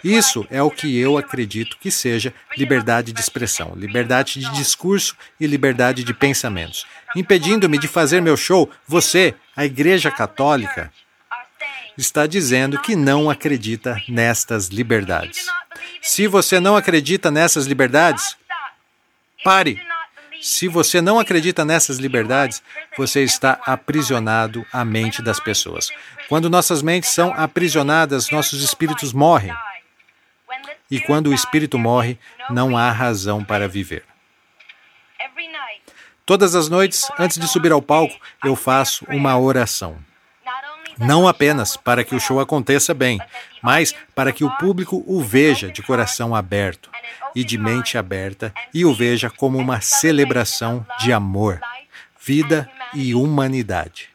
[0.04, 5.48] Isso é o que eu acredito que seja liberdade de expressão, liberdade de discurso e
[5.48, 6.86] liberdade de pensamentos.
[7.16, 10.92] Impedindo-me de fazer meu show, você, a Igreja Católica,
[11.98, 15.48] está dizendo que não acredita nestas liberdades.
[16.02, 18.38] Se você não acredita nessas liberdades,
[19.44, 19.82] pare
[20.42, 22.62] se você não acredita nessas liberdades,
[22.96, 25.90] você está aprisionado à mente das pessoas.
[26.30, 29.54] Quando nossas mentes são aprisionadas, nossos espíritos morrem.
[30.90, 32.20] E quando o espírito morre,
[32.50, 34.06] não há razão para viver.
[36.26, 39.98] Todas as noites, antes de subir ao palco, eu faço uma oração.
[40.98, 43.20] Não apenas para que o show aconteça bem,
[43.62, 46.90] mas para que o público o veja de coração aberto
[47.36, 51.60] e de mente aberta e o veja como uma celebração de amor,
[52.20, 54.10] vida e humanidade.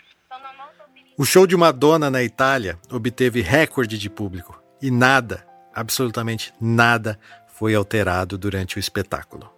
[1.16, 7.18] O show de Madonna na Itália obteve recorde de público e nada, absolutamente nada,
[7.54, 9.48] foi alterado durante o espetáculo.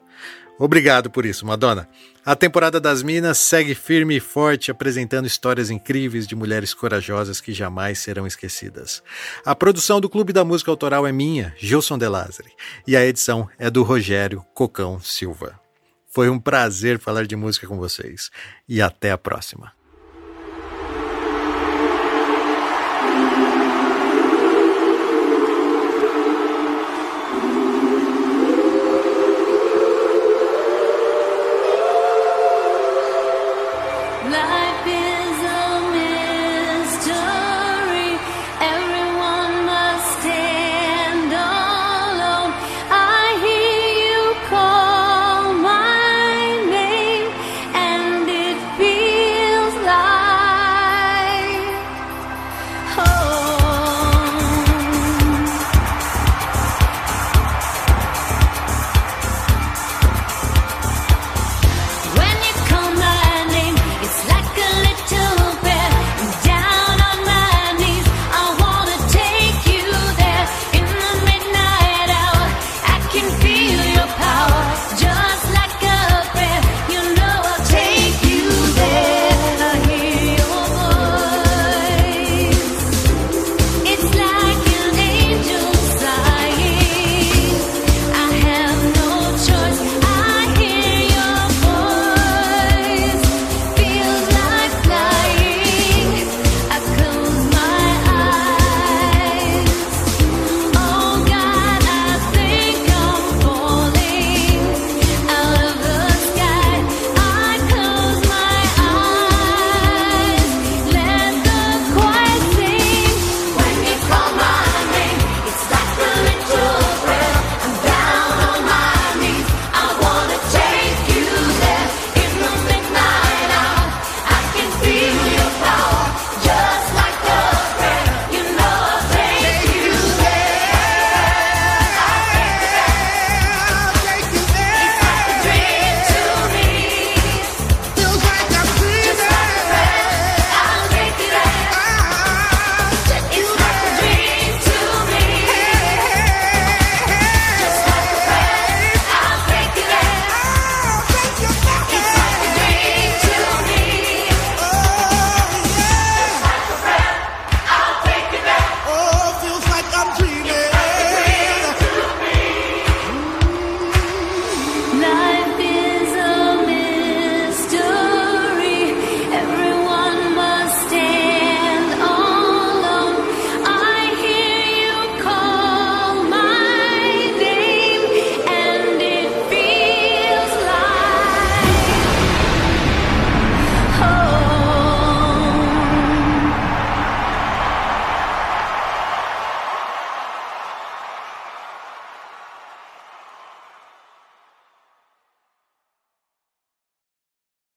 [0.59, 1.89] Obrigado por isso, Madonna.
[2.25, 7.53] A temporada das Minas segue firme e forte, apresentando histórias incríveis de mulheres corajosas que
[7.53, 9.03] jamais serão esquecidas.
[9.45, 12.53] A produção do Clube da Música Autoral é minha, Gilson De Lázari,
[12.87, 15.59] e a edição é do Rogério Cocão Silva.
[16.09, 18.31] Foi um prazer falar de música com vocês
[18.69, 19.73] e até a próxima.